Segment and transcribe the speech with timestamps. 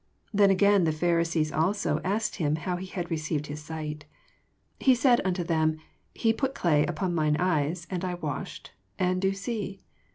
[0.31, 4.05] 15 Then again the iPharisees also asked him how he had reoeived his sight.
[4.79, 5.77] He said unto them,
[6.15, 9.79] He put clay upon mine eyes, and I washed, and do see.